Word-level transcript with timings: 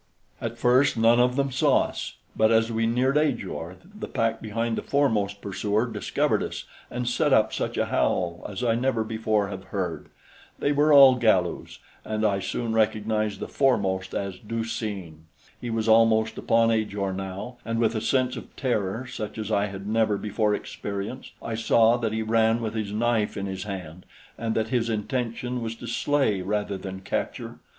At 0.41 0.57
first 0.57 0.97
none 0.97 1.19
of 1.19 1.35
them 1.35 1.51
saw 1.51 1.83
us; 1.83 2.15
but 2.35 2.49
as 2.51 2.71
we 2.71 2.87
neared 2.87 3.19
Ajor, 3.19 3.75
the 3.93 4.07
pack 4.07 4.41
behind 4.41 4.75
the 4.75 4.81
foremost 4.81 5.41
pursuer 5.41 5.85
discovered 5.85 6.41
us 6.41 6.63
and 6.89 7.07
set 7.07 7.31
up 7.33 7.53
such 7.53 7.77
a 7.77 7.85
howl 7.85 8.43
as 8.49 8.63
I 8.63 8.73
never 8.73 9.03
before 9.03 9.49
have 9.49 9.65
heard. 9.65 10.09
They 10.57 10.71
were 10.71 10.91
all 10.91 11.13
Galus, 11.19 11.77
and 12.03 12.25
I 12.25 12.39
soon 12.39 12.73
recognized 12.73 13.39
the 13.39 13.47
foremost 13.47 14.15
as 14.15 14.39
Du 14.39 14.63
seen. 14.63 15.25
He 15.61 15.69
was 15.69 15.87
almost 15.87 16.35
upon 16.35 16.71
Ajor 16.71 17.13
now, 17.13 17.57
and 17.63 17.77
with 17.77 17.93
a 17.93 18.01
sense 18.01 18.35
of 18.35 18.55
terror 18.55 19.05
such 19.07 19.37
as 19.37 19.51
I 19.51 19.67
had 19.67 19.85
never 19.85 20.17
before 20.17 20.55
experienced, 20.55 21.33
I 21.43 21.53
saw 21.53 21.97
that 21.97 22.11
he 22.11 22.23
ran 22.23 22.59
with 22.59 22.73
his 22.73 22.91
knife 22.91 23.37
in 23.37 23.45
his 23.45 23.65
hand, 23.65 24.07
and 24.35 24.55
that 24.55 24.69
his 24.69 24.89
intention 24.89 25.61
was 25.61 25.75
to 25.75 25.85
slay 25.85 26.41
rather 26.41 26.75
than 26.79 27.01
capture. 27.01 27.59